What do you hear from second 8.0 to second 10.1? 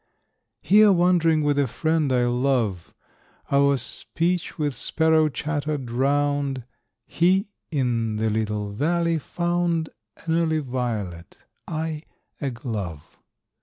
the little valley found